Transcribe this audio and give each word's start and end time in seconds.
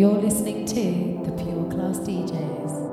You're 0.00 0.12
listening 0.12 0.64
to 0.64 1.30
the 1.30 1.44
Pure 1.44 1.70
Class 1.72 1.98
DJs. 1.98 2.89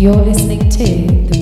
You're 0.00 0.14
listening 0.14 0.66
to 0.70 0.86
the 1.28 1.39